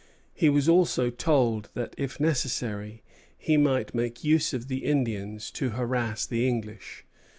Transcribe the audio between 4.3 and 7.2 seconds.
of the Indians to harass the English.